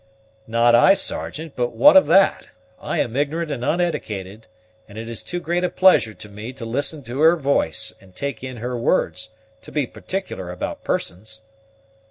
[0.47, 2.47] "Not I, Sergeant; but what of that?
[2.79, 4.47] I am ignorant and unedicated,
[4.89, 8.15] and it is too great a pleasure to me to listen to her voice, and
[8.15, 9.29] take in her words,
[9.61, 11.41] to be particular about persons."